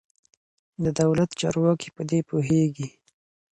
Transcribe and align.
د 0.83 0.85
دولت 1.01 1.29
چارواکي 1.39 1.89
په 1.95 2.01
دې 2.09 2.19
پوهېږي. 2.29 2.87